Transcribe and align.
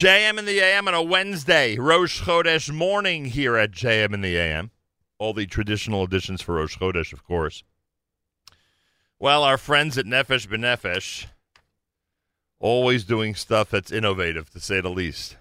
JM 0.00 0.38
in 0.38 0.44
the 0.44 0.60
AM 0.60 0.86
on 0.86 0.94
a 0.94 1.02
Wednesday, 1.02 1.76
Rosh 1.76 2.22
Chodesh 2.22 2.72
morning 2.72 3.24
here 3.24 3.56
at 3.56 3.72
JM 3.72 4.14
in 4.14 4.20
the 4.20 4.36
AM. 4.36 4.70
All 5.18 5.34
the 5.34 5.44
traditional 5.44 6.04
editions 6.04 6.40
for 6.40 6.54
Rosh 6.54 6.78
Chodesh, 6.78 7.12
of 7.12 7.24
course. 7.24 7.64
Well, 9.18 9.42
our 9.42 9.58
friends 9.58 9.98
at 9.98 10.06
Nefesh 10.06 10.46
B'Nefesh, 10.46 11.26
always 12.60 13.02
doing 13.02 13.34
stuff 13.34 13.70
that's 13.70 13.90
innovative, 13.90 14.50
to 14.50 14.60
say 14.60 14.80
the 14.80 14.88
least. 14.88 15.36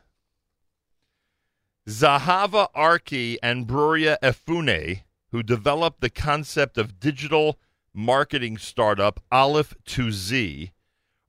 Zahava 1.87 2.69
Arki 2.75 3.37
and 3.43 3.67
Bruria 3.67 4.17
Efune, 4.23 5.03
who 5.29 5.43
developed 5.43 6.01
the 6.01 6.09
concept 6.09 6.79
of 6.79 6.99
digital 6.99 7.59
marketing 7.93 8.57
startup 8.57 9.19
Aleph 9.31 9.75
to 9.85 10.11
Z, 10.11 10.71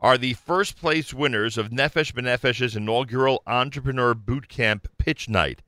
are 0.01 0.17
the 0.17 0.35
first 0.35 0.77
place 0.77 1.13
winners 1.13 1.59
of 1.59 1.71
Nefesh 1.71 2.13
B'Nefesh's 2.13 2.77
inaugural 2.77 3.43
Entrepreneur 3.47 4.15
Bootcamp 4.15 4.87
Pitch 4.97 5.29
Night, 5.29 5.63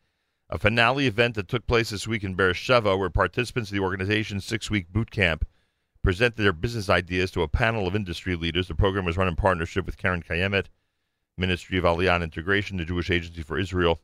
a 0.49 0.57
finale 0.57 1.07
event 1.07 1.35
that 1.35 1.49
took 1.49 1.67
place 1.67 1.91
this 1.91 2.07
week 2.07 2.23
in 2.23 2.35
Beersheba, 2.35 2.97
where 2.97 3.11
participants 3.11 3.71
of 3.71 3.75
the 3.75 3.83
organization's 3.83 4.45
six-week 4.45 4.93
boot 4.93 5.11
camp 5.11 5.47
presented 6.03 6.43
their 6.43 6.53
business 6.53 6.89
ideas 6.89 7.31
to 7.33 7.43
a 7.43 7.49
panel 7.49 7.89
of 7.89 7.97
industry 7.97 8.37
leaders. 8.37 8.69
The 8.69 8.75
program 8.75 9.05
was 9.05 9.17
run 9.17 9.29
in 9.29 9.37
partnership 9.37 9.85
with 9.85 9.99
Keren 9.99 10.23
Kayemet, 10.23 10.67
Ministry 11.37 11.79
of 11.79 11.85
Aliyah 11.85 12.17
and 12.17 12.25
Integration, 12.25 12.77
the 12.77 12.85
Jewish 12.85 13.11
Agency 13.11 13.43
for 13.43 13.59
Israel, 13.59 14.01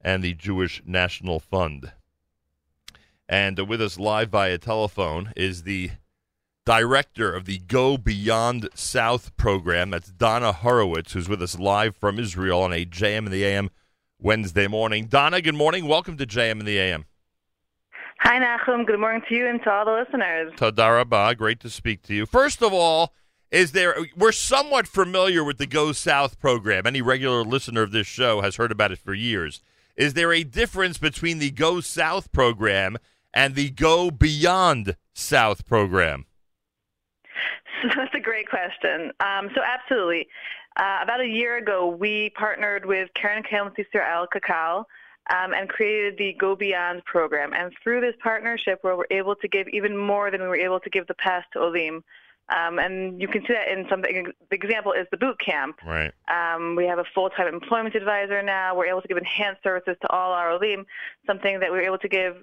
and 0.00 0.22
the 0.22 0.34
Jewish 0.34 0.82
National 0.84 1.38
Fund. 1.38 1.92
And 3.28 3.68
with 3.68 3.80
us 3.80 3.98
live 4.00 4.30
via 4.30 4.58
telephone 4.58 5.32
is 5.36 5.62
the 5.62 5.92
director 6.70 7.34
of 7.34 7.46
the 7.46 7.58
Go 7.58 7.98
Beyond 7.98 8.68
South 8.76 9.36
program. 9.36 9.90
That's 9.90 10.12
Donna 10.12 10.52
Horowitz, 10.52 11.14
who's 11.14 11.28
with 11.28 11.42
us 11.42 11.58
live 11.58 11.96
from 11.96 12.20
Israel 12.20 12.62
on 12.62 12.72
a 12.72 12.86
JM 12.86 13.26
in 13.26 13.32
the 13.32 13.44
AM 13.44 13.70
Wednesday 14.20 14.68
morning. 14.68 15.06
Donna, 15.06 15.42
good 15.42 15.56
morning. 15.56 15.88
Welcome 15.88 16.16
to 16.18 16.26
JM 16.26 16.60
in 16.60 16.66
the 16.66 16.78
AM. 16.78 17.06
Hi, 18.20 18.38
Nachum. 18.38 18.86
Good 18.86 19.00
morning 19.00 19.20
to 19.28 19.34
you 19.34 19.48
and 19.48 19.60
to 19.64 19.68
all 19.68 19.84
the 19.84 19.90
listeners. 19.90 20.52
Tadarabah. 20.58 21.36
Great 21.36 21.58
to 21.58 21.68
speak 21.68 22.02
to 22.02 22.14
you. 22.14 22.24
First 22.24 22.62
of 22.62 22.72
all, 22.72 23.14
is 23.50 23.72
there 23.72 23.96
we're 24.16 24.30
somewhat 24.30 24.86
familiar 24.86 25.42
with 25.42 25.58
the 25.58 25.66
Go 25.66 25.90
South 25.90 26.38
program. 26.38 26.86
Any 26.86 27.02
regular 27.02 27.42
listener 27.42 27.82
of 27.82 27.90
this 27.90 28.06
show 28.06 28.42
has 28.42 28.54
heard 28.54 28.70
about 28.70 28.92
it 28.92 29.00
for 29.00 29.12
years. 29.12 29.60
Is 29.96 30.14
there 30.14 30.32
a 30.32 30.44
difference 30.44 30.98
between 30.98 31.40
the 31.40 31.50
Go 31.50 31.80
South 31.80 32.30
program 32.30 32.96
and 33.34 33.56
the 33.56 33.70
Go 33.70 34.12
Beyond 34.12 34.94
South 35.12 35.66
program? 35.66 36.26
That's 37.96 38.14
a 38.14 38.20
great 38.20 38.48
question. 38.48 39.12
Um, 39.20 39.50
so 39.54 39.60
absolutely. 39.62 40.28
Uh, 40.76 40.98
about 41.02 41.20
a 41.20 41.26
year 41.26 41.56
ago, 41.56 41.88
we 41.88 42.30
partnered 42.30 42.86
with 42.86 43.10
Keren 43.14 43.42
Kayemet 43.42 43.84
Al 43.94 44.26
Kakal 44.26 44.84
um, 45.30 45.52
and 45.52 45.68
created 45.68 46.16
the 46.18 46.34
Go 46.38 46.56
Beyond 46.56 47.04
program. 47.04 47.52
And 47.52 47.72
through 47.82 48.00
this 48.00 48.14
partnership, 48.22 48.78
where 48.82 48.96
we're 48.96 49.04
able 49.10 49.34
to 49.36 49.48
give 49.48 49.68
even 49.68 49.96
more 49.96 50.30
than 50.30 50.40
we 50.40 50.48
were 50.48 50.56
able 50.56 50.80
to 50.80 50.90
give 50.90 51.06
the 51.06 51.14
past 51.14 51.46
to 51.52 51.60
Olim. 51.60 52.04
Um, 52.48 52.80
and 52.80 53.20
you 53.20 53.28
can 53.28 53.42
see 53.42 53.52
that 53.52 53.68
in 53.68 53.86
something. 53.88 54.26
The 54.50 54.56
example 54.56 54.92
is 54.92 55.06
the 55.12 55.16
boot 55.16 55.38
camp. 55.38 55.76
Right. 55.86 56.12
Um, 56.28 56.74
we 56.74 56.84
have 56.86 56.98
a 56.98 57.04
full-time 57.14 57.46
employment 57.46 57.94
advisor 57.94 58.42
now. 58.42 58.74
We're 58.74 58.86
able 58.86 59.02
to 59.02 59.08
give 59.08 59.18
enhanced 59.18 59.62
services 59.62 59.96
to 60.02 60.10
all 60.10 60.32
our 60.32 60.50
Olim, 60.52 60.84
something 61.26 61.60
that 61.60 61.70
we 61.70 61.78
were 61.78 61.84
able 61.84 61.98
to 61.98 62.08
give 62.08 62.36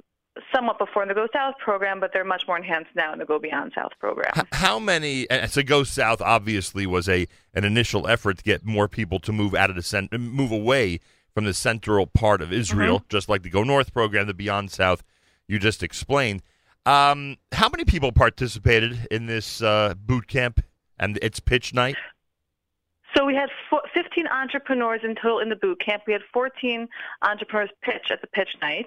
somewhat 0.54 0.78
before 0.78 1.04
in 1.04 1.10
the 1.10 1.16
Go 1.16 1.28
South 1.34 1.56
program, 1.60 2.00
but 2.00 2.12
they're 2.14 2.24
much 2.24 2.44
more 2.48 2.58
enhanced 2.58 2.92
now 2.96 3.14
in 3.14 3.20
the 3.20 3.26
Go 3.26 3.40
Beyond 3.40 3.74
South 3.76 3.92
program. 4.00 4.32
How 4.52 4.80
many? 4.80 5.28
So 5.48 5.64
Go 5.64 5.84
South 5.84 6.22
obviously 6.22 6.86
was 6.86 7.08
a 7.10 7.28
an 7.54 7.64
initial 7.64 8.08
effort 8.08 8.38
to 8.40 8.44
get 8.44 8.66
more 8.66 8.88
people 8.88 9.20
to 9.20 9.32
move 9.32 9.56
out 9.56 9.70
of 9.70 9.76
the 9.76 9.84
cent- 9.84 10.12
move 10.14 10.52
away 10.52 11.00
from 11.34 11.46
the 11.46 11.54
central 11.54 12.08
part 12.08 12.42
of 12.42 12.52
Israel, 12.52 13.00
mm-hmm. 13.00 13.08
just 13.10 13.30
like 13.30 13.44
the 13.44 13.50
Go 13.50 13.64
North 13.64 13.94
program, 13.94 14.28
the 14.28 14.34
Beyond 14.34 14.72
South 14.72 15.04
you 15.48 15.60
just 15.60 15.82
explained. 15.82 16.44
Um, 16.86 17.38
how 17.52 17.70
many 17.70 17.86
people 17.86 18.12
participated 18.12 19.08
in 19.12 19.26
this 19.26 19.62
uh, 19.62 19.94
boot 19.98 20.28
camp 20.28 20.64
and 21.00 21.18
its 21.22 21.40
pitch 21.40 21.74
night? 21.74 21.96
So 23.18 23.26
we 23.26 23.34
had 23.34 23.50
15 23.96 24.28
entrepreneurs 24.28 25.02
in 25.04 25.16
total 25.16 25.40
in 25.40 25.50
the 25.50 25.56
boot 25.56 25.82
camp. 25.84 26.04
We 26.06 26.14
had 26.14 26.22
14 26.32 26.88
entrepreneurs 27.24 27.72
pitch 27.82 28.12
at 28.12 28.22
the 28.22 28.28
pitch 28.28 28.50
night 28.62 28.86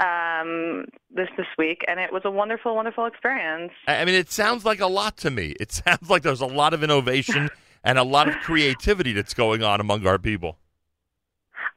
um, 0.00 0.86
this 1.14 1.28
this 1.36 1.46
week, 1.56 1.84
and 1.86 2.00
it 2.00 2.12
was 2.12 2.22
a 2.24 2.30
wonderful, 2.30 2.74
wonderful 2.74 3.06
experience. 3.06 3.72
I 3.86 4.04
mean, 4.04 4.16
it 4.16 4.32
sounds 4.32 4.64
like 4.64 4.80
a 4.80 4.88
lot 4.88 5.16
to 5.18 5.30
me. 5.30 5.54
It 5.60 5.70
sounds 5.86 6.10
like 6.10 6.22
there's 6.22 6.40
a 6.40 6.46
lot 6.46 6.74
of 6.74 6.82
innovation 6.82 7.50
and 7.84 7.98
a 7.98 8.02
lot 8.02 8.28
of 8.28 8.34
creativity 8.40 9.12
that's 9.12 9.34
going 9.34 9.62
on 9.62 9.80
among 9.80 10.06
our 10.08 10.18
people. 10.18 10.58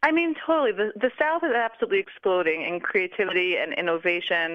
I 0.03 0.11
mean, 0.11 0.33
totally. 0.47 0.71
The, 0.71 0.91
the 0.95 1.11
South 1.19 1.43
is 1.43 1.53
absolutely 1.53 1.99
exploding 1.99 2.63
in 2.63 2.79
creativity 2.79 3.57
and 3.57 3.71
innovation. 3.71 4.53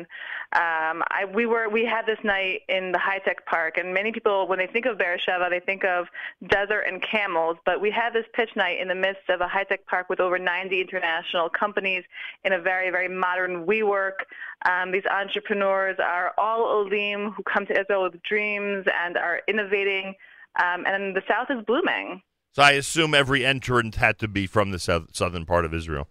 Um, 0.52 1.04
I, 1.08 1.24
we 1.32 1.46
were 1.46 1.68
we 1.68 1.84
had 1.84 2.04
this 2.04 2.18
night 2.24 2.62
in 2.68 2.90
the 2.90 2.98
high 2.98 3.20
tech 3.20 3.46
park, 3.46 3.76
and 3.78 3.94
many 3.94 4.10
people, 4.10 4.48
when 4.48 4.58
they 4.58 4.66
think 4.66 4.86
of 4.86 4.98
Beersheba, 4.98 5.46
they 5.48 5.60
think 5.60 5.84
of 5.84 6.06
desert 6.48 6.82
and 6.88 7.00
camels. 7.00 7.58
But 7.64 7.80
we 7.80 7.92
had 7.92 8.12
this 8.12 8.24
pitch 8.34 8.50
night 8.56 8.80
in 8.80 8.88
the 8.88 8.94
midst 8.96 9.28
of 9.28 9.40
a 9.40 9.46
high 9.46 9.62
tech 9.62 9.86
park 9.86 10.08
with 10.08 10.18
over 10.18 10.36
90 10.36 10.80
international 10.80 11.48
companies 11.48 12.02
in 12.44 12.52
a 12.52 12.60
very 12.60 12.90
very 12.90 13.08
modern 13.08 13.66
WeWork. 13.66 14.26
Um, 14.68 14.90
these 14.90 15.06
entrepreneurs 15.06 15.96
are 16.00 16.32
all 16.38 16.64
Olim 16.64 17.30
who 17.30 17.44
come 17.44 17.66
to 17.66 17.80
Israel 17.80 18.02
with 18.02 18.20
dreams 18.24 18.84
and 19.00 19.16
are 19.16 19.42
innovating, 19.46 20.14
um, 20.56 20.84
and 20.86 21.14
the 21.14 21.22
South 21.28 21.50
is 21.50 21.64
blooming. 21.64 22.20
So 22.56 22.62
I 22.62 22.70
assume 22.70 23.12
every 23.12 23.44
entrant 23.44 23.96
had 23.96 24.18
to 24.20 24.28
be 24.28 24.46
from 24.46 24.70
the 24.70 24.78
south, 24.78 25.14
southern 25.14 25.44
part 25.44 25.66
of 25.66 25.74
Israel. 25.74 26.08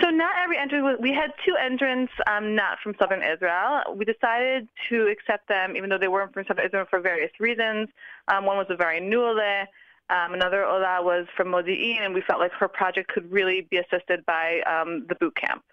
So 0.00 0.08
not 0.10 0.30
every 0.40 0.56
entrant. 0.56 1.00
We 1.00 1.12
had 1.12 1.32
two 1.44 1.56
entrants, 1.60 2.12
um, 2.28 2.54
not 2.54 2.78
from 2.80 2.94
southern 3.00 3.20
Israel. 3.20 3.82
We 3.96 4.04
decided 4.04 4.68
to 4.90 5.08
accept 5.08 5.48
them, 5.48 5.76
even 5.76 5.90
though 5.90 5.98
they 5.98 6.06
weren't 6.06 6.32
from 6.32 6.44
southern 6.46 6.66
Israel, 6.66 6.84
for 6.88 7.00
various 7.00 7.32
reasons. 7.40 7.88
Um, 8.28 8.46
one 8.46 8.56
was 8.56 8.68
a 8.70 8.76
very 8.76 9.00
new 9.00 9.24
Ole. 9.24 9.66
Um, 10.08 10.34
another 10.34 10.64
Ola 10.64 11.02
was 11.02 11.26
from 11.36 11.48
Modi'in, 11.48 12.02
and 12.02 12.14
we 12.14 12.20
felt 12.20 12.38
like 12.38 12.52
her 12.52 12.68
project 12.68 13.10
could 13.10 13.28
really 13.32 13.66
be 13.68 13.78
assisted 13.78 14.24
by 14.26 14.60
um, 14.60 15.04
the 15.08 15.16
boot 15.16 15.34
camp. 15.34 15.64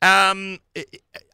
Um, 0.00 0.60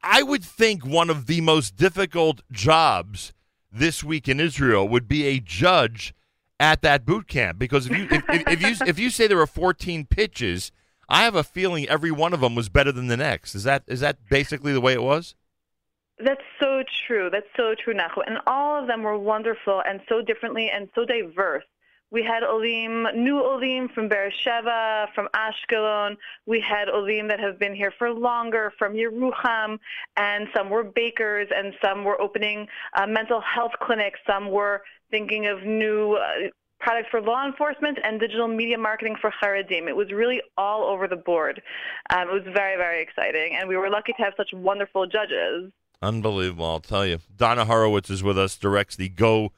I 0.03 0.25
would 0.25 0.43
think 0.43 0.85
one 0.85 1.11
of 1.11 1.27
the 1.27 1.41
most 1.41 1.77
difficult 1.77 2.41
jobs 2.51 3.33
this 3.71 4.03
week 4.03 4.27
in 4.27 4.41
Israel 4.41 4.89
would 4.89 5.07
be 5.07 5.27
a 5.27 5.39
judge 5.39 6.13
at 6.63 6.81
that 6.83 7.05
boot 7.05 7.27
camp 7.27 7.59
because 7.59 7.91
if 7.91 7.99
you 7.99 8.05
if, 8.05 8.25
if, 8.29 8.49
if, 8.49 8.63
you 8.63 8.87
if 8.87 8.99
you 9.01 9.11
say 9.11 9.27
there 9.27 9.37
were 9.37 9.49
14 9.49 10.07
pitches, 10.07 10.71
I 11.09 11.25
have 11.25 11.35
a 11.35 11.43
feeling 11.43 11.89
every 11.89 12.13
one 12.13 12.33
of 12.33 12.41
them 12.41 12.55
was 12.55 12.69
better 12.69 12.93
than 12.93 13.09
the 13.09 13.17
next. 13.17 13.57
Is 13.57 13.65
that 13.65 13.83
is 13.89 13.99
that 13.99 14.29
basically 14.31 14.73
the 14.73 14.81
way 14.81 14.93
it 14.93 15.03
was? 15.03 15.35
That's 16.25 16.45
so 16.61 16.85
true. 17.05 17.31
That's 17.33 17.49
so 17.57 17.75
true, 17.75 17.95
Nacho. 17.95 18.23
And 18.25 18.39
all 18.47 18.81
of 18.81 18.87
them 18.87 19.03
were 19.03 19.19
wonderful 19.19 19.83
and 19.85 20.01
so 20.09 20.23
differently 20.23 20.71
and 20.73 20.89
so 20.95 21.05
diverse. 21.05 21.65
We 22.13 22.23
had 22.23 22.43
Olim, 22.43 23.07
new 23.15 23.41
Olim 23.41 23.89
from 23.89 24.07
Beersheba, 24.07 25.09
from 25.15 25.29
Ashkelon. 25.35 26.19
We 26.45 26.61
had 26.61 26.91
Olim 26.91 27.27
that 27.29 27.41
have 27.41 27.59
been 27.59 27.75
here 27.75 27.91
for 27.99 28.11
longer 28.11 28.71
from 28.79 28.93
Yerucham, 28.93 29.79
and 30.19 30.47
some 30.55 30.69
were 30.69 30.85
bakers, 30.85 31.49
and 31.57 31.73
some 31.83 32.05
were 32.05 32.21
opening 32.21 32.69
uh, 32.95 33.07
mental 33.07 33.41
health 33.41 33.73
clinics. 33.81 34.21
Some 34.27 34.51
were 34.51 34.83
thinking 35.11 35.47
of 35.47 35.65
new 35.65 36.13
uh, 36.13 36.51
products 36.81 37.09
for 37.11 37.23
law 37.23 37.47
enforcement 37.47 37.99
and 38.05 38.21
digital 38.21 38.47
media 38.47 38.77
marketing 38.77 39.17
for 39.19 39.33
Haredim. 39.43 39.89
It 39.89 39.97
was 39.97 40.13
really 40.13 40.43
all 40.59 40.85
over 40.85 41.09
the 41.09 41.17
board. 41.17 41.63
Um, 42.15 42.29
it 42.29 42.33
was 42.33 42.43
very, 42.53 42.77
very 42.77 43.01
exciting, 43.01 43.57
and 43.59 43.67
we 43.71 43.79
were 43.79 43.89
lucky 43.89 44.13
to 44.13 44.23
have 44.23 44.35
such 44.37 44.51
wonderful 44.53 45.07
judges. 45.07 45.73
Unbelievable, 46.03 46.67
I'll 46.67 46.81
tell 46.81 47.07
you. 47.07 47.21
Donna 47.35 47.65
Horowitz 47.65 48.11
is 48.11 48.23
with 48.23 48.37
us, 48.37 48.59
directs 48.59 48.97
the 48.97 49.09
Go 49.09 49.53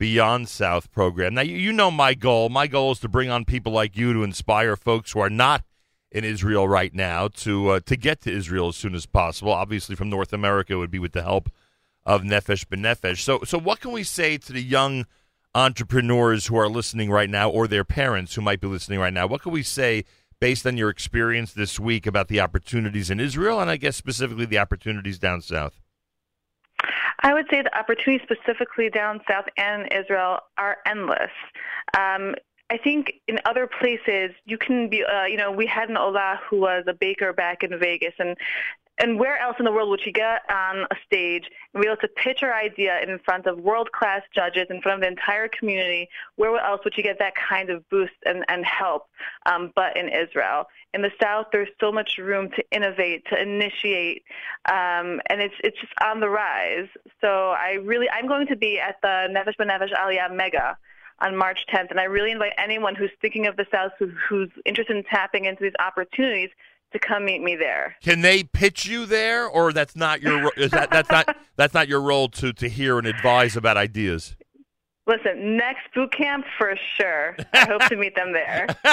Beyond 0.00 0.48
South 0.48 0.90
program. 0.90 1.34
Now, 1.34 1.42
you 1.42 1.74
know 1.74 1.90
my 1.90 2.14
goal. 2.14 2.48
My 2.48 2.66
goal 2.66 2.92
is 2.92 3.00
to 3.00 3.08
bring 3.08 3.28
on 3.28 3.44
people 3.44 3.70
like 3.70 3.98
you 3.98 4.14
to 4.14 4.22
inspire 4.22 4.74
folks 4.74 5.12
who 5.12 5.20
are 5.20 5.28
not 5.28 5.62
in 6.10 6.24
Israel 6.24 6.66
right 6.66 6.94
now 6.94 7.28
to 7.28 7.68
uh, 7.68 7.80
to 7.80 7.96
get 7.96 8.22
to 8.22 8.32
Israel 8.32 8.68
as 8.68 8.76
soon 8.76 8.94
as 8.94 9.04
possible. 9.04 9.52
Obviously, 9.52 9.94
from 9.94 10.08
North 10.08 10.32
America, 10.32 10.78
would 10.78 10.90
be 10.90 10.98
with 10.98 11.12
the 11.12 11.20
help 11.20 11.50
of 12.06 12.22
Nefesh 12.22 12.64
B'Nefesh. 12.64 13.18
So, 13.18 13.40
so 13.44 13.58
what 13.58 13.80
can 13.80 13.92
we 13.92 14.02
say 14.02 14.38
to 14.38 14.54
the 14.54 14.62
young 14.62 15.04
entrepreneurs 15.54 16.46
who 16.46 16.56
are 16.56 16.70
listening 16.70 17.10
right 17.10 17.28
now, 17.28 17.50
or 17.50 17.68
their 17.68 17.84
parents 17.84 18.34
who 18.34 18.40
might 18.40 18.62
be 18.62 18.68
listening 18.68 19.00
right 19.00 19.12
now? 19.12 19.26
What 19.26 19.42
can 19.42 19.52
we 19.52 19.62
say 19.62 20.06
based 20.40 20.66
on 20.66 20.78
your 20.78 20.88
experience 20.88 21.52
this 21.52 21.78
week 21.78 22.06
about 22.06 22.28
the 22.28 22.40
opportunities 22.40 23.10
in 23.10 23.20
Israel, 23.20 23.60
and 23.60 23.68
I 23.68 23.76
guess 23.76 23.96
specifically 23.96 24.46
the 24.46 24.58
opportunities 24.58 25.18
down 25.18 25.42
south? 25.42 25.78
I 27.20 27.34
would 27.34 27.46
say 27.50 27.62
the 27.62 27.76
opportunities 27.76 28.26
specifically 28.30 28.88
down 28.90 29.20
south 29.28 29.46
and 29.56 29.92
Israel 29.92 30.40
are 30.56 30.78
endless. 30.86 31.30
Um, 31.96 32.34
I 32.70 32.78
think 32.78 33.14
in 33.26 33.38
other 33.44 33.66
places 33.66 34.30
you 34.46 34.56
can 34.56 34.88
be, 34.88 35.04
uh, 35.04 35.24
you 35.24 35.36
know, 35.36 35.50
we 35.50 35.66
had 35.66 35.90
an 35.90 35.96
Ola 35.96 36.40
who 36.48 36.60
was 36.60 36.84
a 36.86 36.94
baker 36.94 37.32
back 37.32 37.62
in 37.62 37.78
Vegas, 37.78 38.14
and 38.18 38.36
and 39.00 39.18
where 39.18 39.38
else 39.38 39.56
in 39.58 39.64
the 39.64 39.72
world 39.72 39.88
would 39.88 40.02
she 40.02 40.12
get 40.12 40.42
on 40.50 40.86
a 40.90 40.96
stage 41.06 41.44
and 41.72 41.82
be 41.82 41.88
able 41.88 41.96
to 42.02 42.08
pitch 42.08 42.40
her 42.40 42.54
idea 42.54 43.00
in 43.00 43.18
front 43.20 43.46
of 43.46 43.58
world-class 43.58 44.22
judges, 44.34 44.66
in 44.68 44.82
front 44.82 44.96
of 44.96 45.00
the 45.00 45.08
entire 45.08 45.48
community? 45.48 46.08
Where 46.36 46.56
else 46.60 46.82
would 46.84 46.94
she 46.94 47.02
get 47.02 47.18
that 47.18 47.32
kind 47.34 47.70
of 47.70 47.88
boost 47.88 48.12
and, 48.26 48.44
and 48.48 48.64
help 48.64 49.06
um, 49.46 49.72
but 49.74 49.96
in 49.96 50.08
Israel? 50.08 50.66
In 50.92 51.02
the 51.02 51.10
South, 51.20 51.46
there's 51.50 51.68
so 51.80 51.90
much 51.90 52.18
room 52.18 52.50
to 52.50 52.64
innovate, 52.70 53.24
to 53.30 53.40
initiate, 53.40 54.22
um, 54.66 55.20
and 55.30 55.40
it's 55.40 55.54
it's 55.64 55.80
just 55.80 55.92
on 56.04 56.20
the 56.20 56.28
rise. 56.28 56.88
So 57.20 57.50
I 57.50 57.78
really, 57.82 58.08
I'm 58.10 58.26
going 58.26 58.48
to 58.48 58.56
be 58.56 58.78
at 58.78 58.96
the 59.02 59.28
Nefesh 59.30 59.56
B'Nefesh 59.56 59.94
Aliyah 59.94 60.34
Mega 60.34 60.76
on 61.20 61.36
March 61.36 61.64
10th, 61.72 61.90
and 61.90 62.00
I 62.00 62.04
really 62.04 62.32
invite 62.32 62.52
anyone 62.58 62.94
who's 62.94 63.10
thinking 63.20 63.46
of 63.46 63.56
the 63.56 63.66
South, 63.70 63.92
who, 63.98 64.10
who's 64.28 64.50
interested 64.64 64.96
in 64.96 65.04
tapping 65.04 65.44
into 65.44 65.62
these 65.62 65.74
opportunities, 65.78 66.50
to 66.92 66.98
come 66.98 67.24
meet 67.24 67.42
me 67.42 67.56
there. 67.56 67.96
Can 68.02 68.22
they 68.22 68.42
pitch 68.42 68.86
you 68.86 69.06
there, 69.06 69.46
or 69.46 69.72
that's 69.72 69.96
not 69.96 70.22
your 70.22 70.52
is 70.56 70.70
that 70.72 70.90
that's 70.90 71.10
not 71.10 71.36
that's 71.56 71.74
not 71.74 71.88
your 71.88 72.00
role 72.00 72.28
to 72.30 72.52
to 72.52 72.68
hear 72.68 72.98
and 72.98 73.06
advise 73.06 73.56
about 73.56 73.76
ideas? 73.76 74.36
Listen, 75.06 75.56
next 75.56 75.92
boot 75.94 76.12
camp 76.12 76.44
for 76.56 76.76
sure. 76.96 77.36
I 77.52 77.64
hope 77.64 77.82
to 77.88 77.96
meet 77.96 78.14
them 78.14 78.32
there. 78.32 78.68
All 78.84 78.92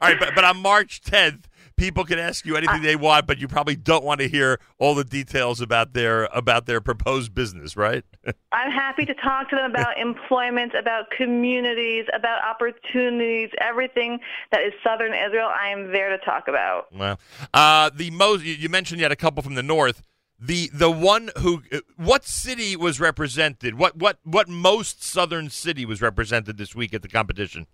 right, 0.00 0.18
but, 0.18 0.34
but 0.34 0.44
on 0.44 0.56
March 0.62 1.02
10th, 1.02 1.42
people 1.76 2.04
can 2.04 2.18
ask 2.18 2.44
you 2.46 2.56
anything 2.56 2.82
they 2.82 2.96
want, 2.96 3.26
but 3.26 3.38
you 3.38 3.48
probably 3.48 3.76
don't 3.76 4.04
want 4.04 4.20
to 4.20 4.28
hear 4.28 4.58
all 4.78 4.94
the 4.94 5.04
details 5.04 5.60
about 5.60 5.92
their 5.92 6.24
about 6.26 6.66
their 6.66 6.80
proposed 6.80 7.34
business, 7.34 7.76
right? 7.76 8.04
I'm 8.52 8.70
happy 8.70 9.04
to 9.04 9.14
talk 9.14 9.50
to 9.50 9.56
them 9.56 9.70
about 9.70 9.98
employment, 9.98 10.72
about 10.74 11.10
communities, 11.16 12.06
about 12.14 12.42
opportunities, 12.44 13.50
everything 13.60 14.18
that 14.52 14.62
is 14.62 14.72
Southern 14.82 15.12
Israel. 15.12 15.48
I 15.48 15.68
am 15.68 15.92
there 15.92 16.10
to 16.16 16.24
talk 16.24 16.48
about. 16.48 16.86
Well, 16.92 17.18
uh, 17.52 17.90
the 17.94 18.10
most 18.10 18.44
you 18.44 18.68
mentioned 18.68 19.00
you 19.00 19.04
had 19.04 19.12
a 19.12 19.16
couple 19.16 19.42
from 19.42 19.54
the 19.54 19.62
north. 19.62 20.02
The 20.38 20.70
the 20.72 20.90
one 20.90 21.30
who 21.38 21.62
what 21.96 22.26
city 22.26 22.76
was 22.76 23.00
represented? 23.00 23.78
What 23.78 23.96
what 23.96 24.18
what 24.22 24.48
most 24.48 25.02
southern 25.02 25.48
city 25.48 25.86
was 25.86 26.02
represented 26.02 26.58
this 26.58 26.74
week 26.74 26.92
at 26.92 27.00
the 27.02 27.08
competition? 27.08 27.66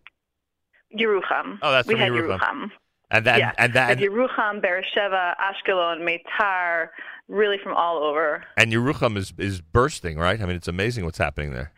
Yerucham. 0.97 1.59
Oh, 1.63 1.73
that's 1.73 1.89
we 1.89 1.95
from 1.95 2.01
had 2.01 2.13
Yerucham. 2.13 2.39
Yerucham. 2.39 2.71
And 3.13 3.25
that 3.27 3.39
yeah, 3.39 3.53
and 3.59 3.73
that 3.75 3.89
Like 3.91 3.99
Yerucham, 3.99 4.61
Beersheba, 4.63 5.37
Ashkelon, 5.39 6.01
Meitar, 6.01 6.89
really 7.29 7.59
from 7.63 7.75
all 7.75 7.99
over. 8.03 8.43
and 8.57 8.73
Yerucham 8.73 9.17
is 9.17 9.33
is 9.39 9.61
bursting, 9.61 10.17
right? 10.19 10.41
I 10.41 10.47
mean, 10.47 10.57
it's 10.57 10.69
amazing 10.69 11.05
what's 11.05 11.19
happening 11.19 11.53
there. 11.53 11.73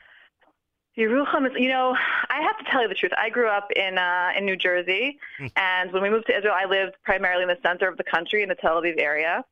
Yerucham 0.96 1.44
is, 1.46 1.52
you 1.58 1.68
know, 1.68 1.96
I 2.30 2.40
have 2.40 2.56
to 2.64 2.70
tell 2.70 2.82
you 2.82 2.88
the 2.88 2.94
truth. 2.94 3.10
I 3.18 3.28
grew 3.28 3.48
up 3.48 3.68
in 3.74 3.98
uh, 3.98 4.30
in 4.38 4.44
New 4.44 4.56
Jersey, 4.56 5.18
and 5.56 5.92
when 5.92 6.02
we 6.02 6.08
moved 6.10 6.26
to 6.28 6.36
Israel, 6.38 6.54
I 6.56 6.66
lived 6.66 6.94
primarily 7.04 7.42
in 7.42 7.48
the 7.48 7.58
center 7.66 7.88
of 7.88 7.96
the 7.96 8.04
country 8.04 8.44
in 8.44 8.48
the 8.48 8.54
Tel 8.54 8.80
Aviv 8.80 9.00
area, 9.00 9.44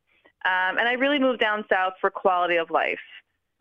um, 0.45 0.79
and 0.79 0.89
I 0.89 0.93
really 0.93 1.19
moved 1.19 1.41
down 1.41 1.65
south 1.69 1.95
for 2.01 2.11
quality 2.11 2.57
of 2.59 2.71
life, 2.71 3.01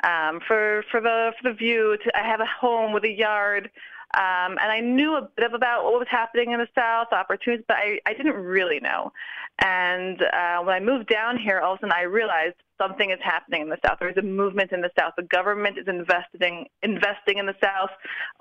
um, 0.03 0.39
for 0.47 0.83
for 0.91 1.01
the 1.01 1.31
for 1.41 1.49
the 1.49 1.55
view. 1.55 1.97
To, 2.03 2.15
I 2.15 2.21
have 2.23 2.39
a 2.39 2.45
home 2.45 2.93
with 2.93 3.03
a 3.03 3.11
yard, 3.11 3.71
um, 4.13 4.57
and 4.61 4.71
I 4.71 4.79
knew 4.81 5.15
a 5.15 5.29
bit 5.37 5.53
about 5.53 5.83
what 5.85 5.93
was 5.93 6.07
happening 6.09 6.51
in 6.51 6.59
the 6.59 6.67
south, 6.75 7.07
opportunities, 7.11 7.65
but 7.67 7.77
I 7.77 7.99
I 8.05 8.13
didn't 8.13 8.35
really 8.35 8.79
know. 8.79 9.11
And 9.59 10.21
uh, 10.21 10.59
when 10.63 10.75
I 10.75 10.79
moved 10.79 11.07
down 11.07 11.37
here, 11.37 11.59
all 11.59 11.73
of 11.73 11.79
a 11.79 11.81
sudden 11.81 11.93
I 11.93 12.03
realized 12.03 12.55
something 12.81 13.11
is 13.11 13.19
happening 13.23 13.61
in 13.61 13.69
the 13.69 13.77
South. 13.85 13.97
There's 13.99 14.17
a 14.17 14.21
movement 14.23 14.71
in 14.71 14.81
the 14.81 14.89
South. 14.97 15.13
The 15.15 15.23
government 15.23 15.77
is 15.77 15.87
investing 15.87 16.67
investing 16.81 17.37
in 17.37 17.45
the 17.45 17.55
South. 17.63 17.91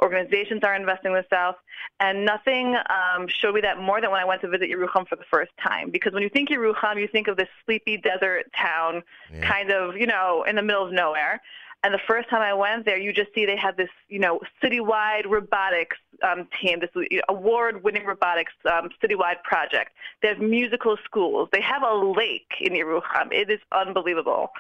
Organizations 0.03 0.63
are 0.65 0.75
investing 0.75 1.13
in 1.13 1.17
the 1.19 1.27
South, 1.31 1.57
and 2.01 2.25
nothing 2.25 2.75
um, 2.89 3.29
showed 3.29 3.55
me 3.55 3.61
that 3.61 3.79
more 3.79 4.01
than 4.01 4.11
when 4.11 4.21
I 4.21 4.25
went 4.25 4.41
to 4.41 4.49
visit 4.49 4.71
Yerucham 4.71 5.07
for 5.09 5.17
the 5.17 5.25
first 5.31 5.51
time. 5.63 5.91
Because 5.91 6.13
when 6.15 6.23
you 6.23 6.31
think 6.31 6.49
Yerucham, 6.49 6.99
you 6.99 7.07
think 7.09 7.29
of 7.29 7.37
this 7.37 7.49
sleepy 7.65 7.99
desert 7.99 8.51
town, 8.57 9.03
Yeah. 9.33 9.47
kind 9.49 9.71
of 9.71 9.97
you 9.97 10.07
know 10.07 10.45
in 10.49 10.57
the 10.57 10.63
middle 10.63 10.85
of 10.87 10.93
nowhere. 10.93 11.41
And 11.83 11.95
the 11.95 12.01
first 12.07 12.29
time 12.29 12.43
I 12.43 12.53
went 12.53 12.85
there, 12.85 12.99
you 12.99 13.13
just 13.13 13.33
see 13.35 13.47
they 13.47 13.57
have 13.57 13.77
this, 13.77 13.89
you 14.09 14.19
know, 14.19 14.41
citywide 14.63 15.27
robotics 15.27 15.97
um, 16.23 16.47
team, 16.61 16.81
this 16.81 16.91
award-winning 17.29 18.05
robotics 18.05 18.53
um, 18.71 18.91
citywide 19.03 19.43
project. 19.45 19.93
They 20.21 20.29
have 20.29 20.41
musical 20.41 20.99
schools. 21.05 21.49
They 21.53 21.63
have 21.63 21.83
a 21.83 21.95
lake 21.95 22.53
in 22.61 22.75
Yerucham. 22.75 23.33
It 23.33 23.51
is 23.51 23.61
unbelievable. 23.73 24.51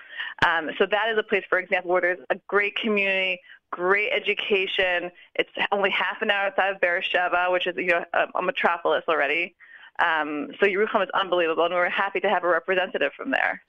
Um, 0.47 0.71
so 0.79 0.87
that 0.87 1.11
is 1.13 1.19
a 1.19 1.23
place, 1.23 1.45
for 1.49 1.59
example, 1.59 1.91
where 1.91 2.01
there's 2.01 2.19
a 2.31 2.37
great 2.49 2.75
community, 2.77 3.41
great 3.71 4.11
education. 4.13 5.11
It's 5.35 5.51
only 5.73 5.91
half 5.91 6.23
an 6.23 6.31
hour 6.31 6.47
outside 6.47 6.75
of 6.75 6.81
Beersheba, 6.81 7.49
which 7.51 7.67
is 7.67 7.77
you 7.77 7.89
know 7.89 8.05
a, 8.15 8.27
a 8.35 8.43
metropolis 8.43 9.05
already. 9.09 9.55
Um, 9.99 10.49
so 10.59 10.67
Yerucham 10.67 11.03
is 11.03 11.11
unbelievable, 11.13 11.67
and 11.67 11.75
we're 11.75 11.91
happy 11.91 12.21
to 12.21 12.31
have 12.31 12.45
a 12.45 12.49
representative 12.49 13.13
from 13.15 13.31
there. 13.31 13.63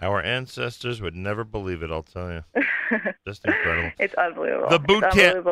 Our 0.00 0.20
ancestors 0.20 1.00
would 1.00 1.14
never 1.14 1.44
believe 1.44 1.82
it. 1.82 1.90
I'll 1.92 2.02
tell 2.02 2.32
you, 2.32 2.44
just 3.26 3.44
incredible. 3.44 3.92
It's 4.00 4.14
unbelievable. 4.14 4.68
The 4.68 4.78
boot 4.80 5.04
it's 5.04 5.14
camp- 5.14 5.44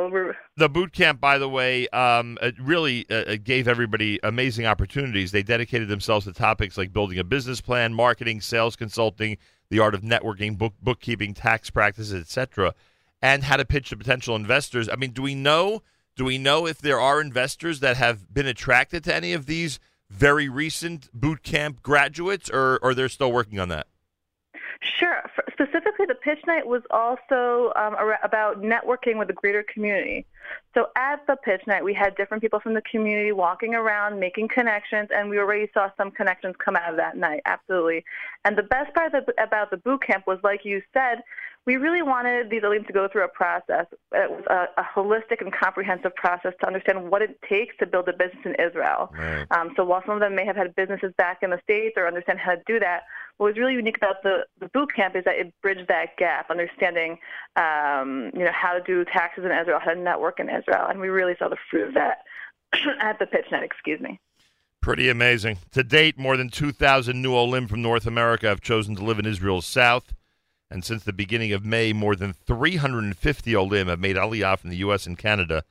The 0.56 0.68
boot 0.68 0.92
camp, 0.92 1.20
by 1.20 1.38
the 1.38 1.48
way, 1.48 1.86
um, 1.88 2.36
it 2.42 2.56
really 2.58 3.08
uh, 3.10 3.36
gave 3.42 3.68
everybody 3.68 4.18
amazing 4.24 4.66
opportunities. 4.66 5.30
They 5.30 5.44
dedicated 5.44 5.88
themselves 5.88 6.24
to 6.26 6.32
topics 6.32 6.76
like 6.76 6.92
building 6.92 7.18
a 7.18 7.24
business 7.24 7.60
plan, 7.60 7.94
marketing, 7.94 8.40
sales 8.40 8.74
consulting, 8.74 9.36
the 9.68 9.78
art 9.78 9.94
of 9.94 10.00
networking, 10.00 10.58
book 10.58 10.74
bookkeeping, 10.82 11.32
tax 11.32 11.70
practices, 11.70 12.20
etc., 12.20 12.74
and 13.22 13.44
how 13.44 13.56
to 13.56 13.64
pitch 13.64 13.90
to 13.90 13.96
potential 13.96 14.34
investors. 14.34 14.88
I 14.88 14.96
mean, 14.96 15.10
do 15.12 15.22
we 15.22 15.34
know? 15.36 15.82
Do 16.16 16.24
we 16.24 16.38
know 16.38 16.66
if 16.66 16.78
there 16.78 16.98
are 17.00 17.20
investors 17.20 17.80
that 17.80 17.96
have 17.96 18.34
been 18.34 18.46
attracted 18.46 19.04
to 19.04 19.14
any 19.14 19.32
of 19.32 19.46
these 19.46 19.78
very 20.10 20.48
recent 20.48 21.08
boot 21.14 21.42
camp 21.44 21.82
graduates, 21.82 22.50
or, 22.50 22.78
or 22.82 22.94
they're 22.94 23.08
still 23.08 23.30
working 23.30 23.60
on 23.60 23.68
that? 23.68 23.86
Sure. 24.82 25.22
For, 25.34 25.44
specifically, 25.52 26.06
the 26.06 26.14
pitch 26.14 26.38
night 26.46 26.66
was 26.66 26.82
also 26.90 27.70
um, 27.76 27.94
about 28.22 28.62
networking 28.62 29.18
with 29.18 29.28
the 29.28 29.34
greater 29.34 29.62
community. 29.62 30.24
So 30.74 30.86
at 30.96 31.26
the 31.26 31.36
pitch 31.36 31.60
night, 31.66 31.84
we 31.84 31.92
had 31.92 32.16
different 32.16 32.42
people 32.42 32.60
from 32.60 32.72
the 32.72 32.82
community 32.90 33.32
walking 33.32 33.74
around, 33.74 34.18
making 34.18 34.48
connections, 34.48 35.10
and 35.14 35.28
we 35.28 35.38
already 35.38 35.68
saw 35.74 35.90
some 35.98 36.10
connections 36.10 36.54
come 36.64 36.76
out 36.76 36.90
of 36.90 36.96
that 36.96 37.16
night. 37.16 37.42
Absolutely. 37.44 38.04
And 38.44 38.56
the 38.56 38.62
best 38.62 38.94
part 38.94 39.12
of 39.12 39.26
the, 39.26 39.42
about 39.42 39.70
the 39.70 39.76
boot 39.76 40.02
camp 40.02 40.26
was, 40.26 40.38
like 40.42 40.64
you 40.64 40.80
said, 40.94 41.22
we 41.66 41.76
really 41.76 42.00
wanted 42.00 42.48
these 42.48 42.62
elites 42.62 42.86
to 42.86 42.92
go 42.94 43.06
through 43.06 43.24
a 43.24 43.28
process. 43.28 43.84
It 44.12 44.30
was 44.30 44.44
a, 44.48 44.80
a 44.80 44.84
holistic 44.96 45.42
and 45.42 45.52
comprehensive 45.52 46.14
process 46.14 46.54
to 46.60 46.66
understand 46.66 47.10
what 47.10 47.20
it 47.20 47.38
takes 47.46 47.76
to 47.80 47.86
build 47.86 48.08
a 48.08 48.14
business 48.14 48.44
in 48.46 48.54
Israel. 48.54 49.12
Right. 49.12 49.46
Um, 49.50 49.74
so 49.76 49.84
while 49.84 50.02
some 50.06 50.14
of 50.14 50.20
them 50.20 50.34
may 50.34 50.46
have 50.46 50.56
had 50.56 50.74
businesses 50.74 51.12
back 51.18 51.40
in 51.42 51.50
the 51.50 51.60
States 51.62 51.94
or 51.98 52.06
understand 52.06 52.38
how 52.38 52.54
to 52.54 52.62
do 52.66 52.80
that, 52.80 53.02
what 53.40 53.46
was 53.46 53.56
really 53.56 53.72
unique 53.72 53.96
about 53.96 54.22
the, 54.22 54.44
the 54.58 54.68
boot 54.68 54.92
camp 54.94 55.16
is 55.16 55.24
that 55.24 55.34
it 55.36 55.50
bridged 55.62 55.88
that 55.88 56.14
gap, 56.18 56.50
understanding 56.50 57.16
um, 57.56 58.30
you 58.34 58.44
know, 58.44 58.52
how 58.52 58.74
to 58.74 58.82
do 58.82 59.02
taxes 59.02 59.46
in 59.46 59.50
Israel, 59.50 59.80
how 59.82 59.94
to 59.94 59.98
network 59.98 60.38
in 60.40 60.50
Israel. 60.50 60.88
And 60.90 61.00
we 61.00 61.08
really 61.08 61.34
saw 61.38 61.48
the 61.48 61.56
fruit 61.70 61.88
of 61.88 61.94
that 61.94 62.18
at 63.00 63.18
the 63.18 63.24
pitch 63.24 63.46
night, 63.50 63.62
excuse 63.62 63.98
me. 63.98 64.20
Pretty 64.82 65.08
amazing. 65.08 65.56
To 65.70 65.82
date, 65.82 66.18
more 66.18 66.36
than 66.36 66.50
2,000 66.50 67.22
new 67.22 67.34
Olim 67.34 67.66
from 67.66 67.80
North 67.80 68.06
America 68.06 68.46
have 68.46 68.60
chosen 68.60 68.94
to 68.96 69.02
live 69.02 69.18
in 69.18 69.24
Israel's 69.24 69.64
south. 69.64 70.12
And 70.70 70.84
since 70.84 71.02
the 71.04 71.12
beginning 71.14 71.54
of 71.54 71.64
May, 71.64 71.94
more 71.94 72.16
than 72.16 72.34
350 72.34 73.56
Olim 73.56 73.88
have 73.88 74.00
made 74.00 74.16
Aliyah 74.16 74.58
from 74.58 74.68
the 74.68 74.76
U.S. 74.76 75.06
and 75.06 75.16
Canada 75.16 75.64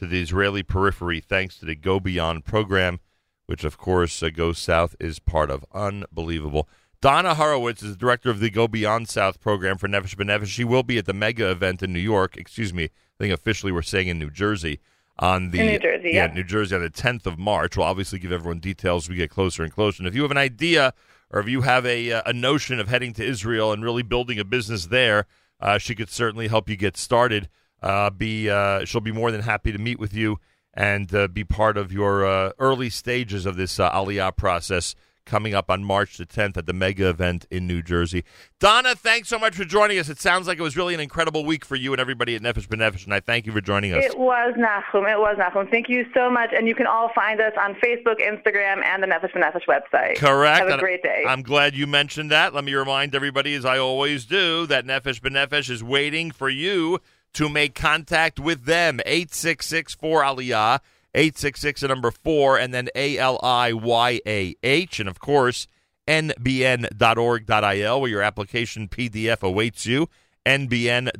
to 0.00 0.08
the 0.08 0.20
Israeli 0.20 0.64
periphery 0.64 1.20
thanks 1.20 1.56
to 1.58 1.66
the 1.66 1.76
Go 1.76 2.00
Beyond 2.00 2.44
program, 2.44 2.98
which, 3.46 3.62
of 3.62 3.78
course, 3.78 4.20
uh, 4.24 4.30
Go 4.30 4.52
South 4.52 4.96
is 4.98 5.20
part 5.20 5.52
of. 5.52 5.64
Unbelievable. 5.72 6.68
Donna 7.02 7.34
Horowitz 7.34 7.82
is 7.82 7.90
the 7.90 7.96
director 7.96 8.30
of 8.30 8.38
the 8.38 8.48
Go 8.48 8.68
Beyond 8.68 9.08
South 9.08 9.40
program 9.40 9.76
for 9.76 9.88
Nefesh 9.88 10.14
B'Nefesh. 10.14 10.46
She 10.46 10.62
will 10.62 10.84
be 10.84 10.98
at 10.98 11.04
the 11.04 11.12
mega 11.12 11.50
event 11.50 11.82
in 11.82 11.92
New 11.92 11.98
York. 11.98 12.36
Excuse 12.36 12.72
me. 12.72 12.84
I 12.84 12.88
think 13.18 13.34
officially 13.34 13.72
we're 13.72 13.82
saying 13.82 14.06
in 14.06 14.20
New 14.20 14.30
Jersey 14.30 14.78
on 15.18 15.50
the 15.50 15.58
In 15.58 15.66
New 15.66 15.78
Jersey, 15.80 16.12
yeah. 16.12 16.28
New 16.28 16.44
Jersey 16.44 16.76
on 16.76 16.80
the 16.80 16.90
10th 16.90 17.26
of 17.26 17.40
March. 17.40 17.76
We'll 17.76 17.88
obviously 17.88 18.20
give 18.20 18.30
everyone 18.30 18.60
details 18.60 19.06
as 19.06 19.10
we 19.10 19.16
get 19.16 19.30
closer 19.30 19.64
and 19.64 19.72
closer. 19.72 20.00
And 20.00 20.06
if 20.06 20.14
you 20.14 20.22
have 20.22 20.30
an 20.30 20.38
idea 20.38 20.94
or 21.30 21.40
if 21.40 21.48
you 21.48 21.62
have 21.62 21.84
a, 21.86 22.12
uh, 22.12 22.22
a 22.24 22.32
notion 22.32 22.78
of 22.78 22.86
heading 22.86 23.12
to 23.14 23.24
Israel 23.24 23.72
and 23.72 23.82
really 23.82 24.04
building 24.04 24.38
a 24.38 24.44
business 24.44 24.86
there, 24.86 25.26
uh, 25.58 25.78
she 25.78 25.96
could 25.96 26.08
certainly 26.08 26.46
help 26.46 26.68
you 26.68 26.76
get 26.76 26.96
started. 26.96 27.48
Uh, 27.82 28.10
be 28.10 28.48
uh, 28.48 28.84
she'll 28.84 29.00
be 29.00 29.10
more 29.10 29.32
than 29.32 29.42
happy 29.42 29.72
to 29.72 29.78
meet 29.78 29.98
with 29.98 30.14
you 30.14 30.38
and 30.72 31.12
uh, 31.16 31.26
be 31.26 31.42
part 31.42 31.76
of 31.76 31.92
your 31.92 32.24
uh, 32.24 32.52
early 32.60 32.90
stages 32.90 33.44
of 33.44 33.56
this 33.56 33.80
uh, 33.80 33.90
Aliyah 33.90 34.36
process 34.36 34.94
coming 35.24 35.54
up 35.54 35.70
on 35.70 35.84
March 35.84 36.16
the 36.16 36.26
10th 36.26 36.56
at 36.56 36.66
the 36.66 36.72
mega 36.72 37.08
event 37.08 37.46
in 37.50 37.66
New 37.66 37.82
Jersey. 37.82 38.24
Donna, 38.58 38.94
thanks 38.94 39.28
so 39.28 39.38
much 39.38 39.54
for 39.54 39.64
joining 39.64 39.98
us. 39.98 40.08
It 40.08 40.20
sounds 40.20 40.46
like 40.46 40.58
it 40.58 40.62
was 40.62 40.76
really 40.76 40.94
an 40.94 41.00
incredible 41.00 41.44
week 41.44 41.64
for 41.64 41.76
you 41.76 41.92
and 41.92 42.00
everybody 42.00 42.34
at 42.34 42.42
Nefesh 42.42 42.68
B'Nefesh, 42.68 43.04
and 43.04 43.14
I 43.14 43.20
thank 43.20 43.46
you 43.46 43.52
for 43.52 43.60
joining 43.60 43.92
us. 43.92 44.04
It 44.04 44.18
was 44.18 44.54
Nachum. 44.56 45.10
It 45.10 45.18
was 45.18 45.36
Nachum. 45.38 45.70
Thank 45.70 45.88
you 45.88 46.06
so 46.14 46.30
much. 46.30 46.50
And 46.56 46.68
you 46.68 46.74
can 46.74 46.86
all 46.86 47.10
find 47.14 47.40
us 47.40 47.52
on 47.60 47.74
Facebook, 47.74 48.20
Instagram, 48.20 48.84
and 48.84 49.02
the 49.02 49.06
Nefesh 49.06 49.32
B'Nefesh 49.32 49.66
website. 49.66 50.16
Correct. 50.16 50.58
Have 50.58 50.68
a 50.68 50.72
And 50.72 50.80
great 50.80 51.02
day. 51.02 51.24
I'm 51.26 51.42
glad 51.42 51.74
you 51.74 51.86
mentioned 51.86 52.30
that. 52.30 52.54
Let 52.54 52.64
me 52.64 52.74
remind 52.74 53.14
everybody, 53.14 53.54
as 53.54 53.64
I 53.64 53.78
always 53.78 54.24
do, 54.24 54.66
that 54.66 54.84
Nefesh 54.84 55.20
B'Nefesh 55.20 55.70
is 55.70 55.82
waiting 55.82 56.30
for 56.30 56.48
you 56.48 57.00
to 57.34 57.48
make 57.48 57.74
contact 57.74 58.38
with 58.38 58.64
them. 58.64 59.00
866 59.06 59.94
4 59.94 60.22
Aliyah, 60.22 60.80
866 61.14 61.80
the 61.82 61.88
number 61.88 62.10
4, 62.10 62.58
and 62.58 62.72
then 62.72 62.88
A 62.94 63.18
L 63.18 63.38
I 63.42 63.72
Y 63.72 64.20
A 64.26 64.54
H. 64.62 65.00
And 65.00 65.08
of 65.08 65.18
course, 65.20 65.66
nbn.org.il, 66.06 68.00
where 68.00 68.10
your 68.10 68.22
application 68.22 68.88
PDF 68.88 69.42
awaits 69.42 69.86
you. 69.86 70.08
nbn.org.il. 70.46 71.10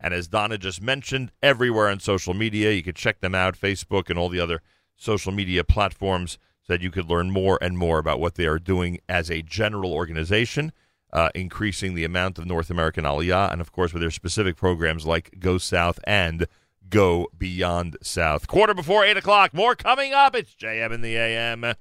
And 0.00 0.12
as 0.12 0.28
Donna 0.28 0.58
just 0.58 0.82
mentioned, 0.82 1.32
everywhere 1.42 1.88
on 1.88 1.98
social 1.98 2.34
media, 2.34 2.72
you 2.72 2.82
can 2.82 2.94
check 2.94 3.20
them 3.20 3.34
out 3.34 3.58
Facebook 3.58 4.10
and 4.10 4.18
all 4.18 4.28
the 4.28 4.40
other 4.40 4.60
social 4.96 5.32
media 5.32 5.64
platforms 5.64 6.38
so 6.62 6.74
that 6.74 6.82
you 6.82 6.90
could 6.90 7.08
learn 7.08 7.30
more 7.30 7.58
and 7.62 7.78
more 7.78 7.98
about 7.98 8.20
what 8.20 8.34
they 8.34 8.46
are 8.46 8.58
doing 8.58 8.98
as 9.08 9.30
a 9.30 9.42
general 9.42 9.92
organization, 9.92 10.72
uh, 11.12 11.30
increasing 11.34 11.94
the 11.94 12.04
amount 12.04 12.38
of 12.38 12.46
North 12.46 12.70
American 12.70 13.04
Aliyah, 13.04 13.50
and 13.50 13.60
of 13.60 13.72
course 13.72 13.92
with 13.92 14.02
their 14.02 14.10
specific 14.10 14.56
programs 14.56 15.06
like 15.06 15.38
Go 15.38 15.58
South 15.58 15.98
and 16.04 16.46
Go 16.94 17.26
Beyond 17.36 17.96
South. 18.02 18.46
Quarter 18.46 18.72
before 18.72 19.04
8 19.04 19.16
o'clock, 19.16 19.52
more 19.52 19.74
coming 19.74 20.12
up. 20.12 20.36
It's 20.36 20.54
JM 20.54 20.92
in 20.92 21.00
the 21.00 21.16
AM. 21.16 21.74